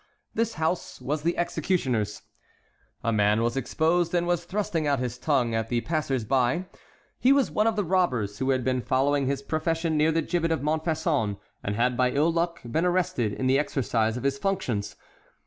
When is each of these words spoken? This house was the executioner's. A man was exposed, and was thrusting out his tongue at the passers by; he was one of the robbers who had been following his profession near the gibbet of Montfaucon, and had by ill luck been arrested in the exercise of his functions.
This 0.33 0.55
house 0.55 0.99
was 0.99 1.21
the 1.21 1.37
executioner's. 1.37 2.23
A 3.03 3.11
man 3.13 3.43
was 3.43 3.55
exposed, 3.55 4.15
and 4.15 4.25
was 4.25 4.45
thrusting 4.45 4.87
out 4.87 4.97
his 4.97 5.19
tongue 5.19 5.53
at 5.53 5.69
the 5.69 5.81
passers 5.81 6.23
by; 6.25 6.65
he 7.19 7.31
was 7.31 7.51
one 7.51 7.67
of 7.67 7.75
the 7.75 7.83
robbers 7.83 8.39
who 8.39 8.49
had 8.49 8.63
been 8.63 8.81
following 8.81 9.27
his 9.27 9.43
profession 9.43 9.97
near 9.97 10.11
the 10.11 10.23
gibbet 10.23 10.51
of 10.51 10.63
Montfaucon, 10.63 11.37
and 11.63 11.75
had 11.75 11.95
by 11.95 12.09
ill 12.09 12.31
luck 12.33 12.61
been 12.65 12.83
arrested 12.83 13.33
in 13.33 13.45
the 13.45 13.59
exercise 13.59 14.17
of 14.17 14.23
his 14.23 14.39
functions. 14.39 14.95